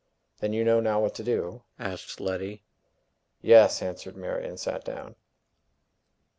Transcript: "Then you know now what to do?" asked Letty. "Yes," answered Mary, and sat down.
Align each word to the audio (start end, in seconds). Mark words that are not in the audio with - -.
"Then 0.39 0.51
you 0.51 0.63
know 0.63 0.79
now 0.79 0.99
what 0.99 1.13
to 1.13 1.23
do?" 1.23 1.61
asked 1.77 2.19
Letty. 2.19 2.63
"Yes," 3.39 3.83
answered 3.83 4.17
Mary, 4.17 4.47
and 4.47 4.59
sat 4.59 4.83
down. 4.83 5.15